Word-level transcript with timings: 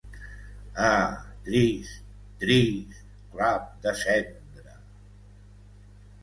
Ah, 0.89 1.09
trist, 1.47 2.01
trist 2.43 2.97
Clap 3.35 3.69
de 3.85 3.93
Cendra! 4.01 4.75